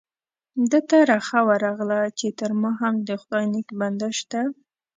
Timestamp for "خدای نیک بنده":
3.21-4.09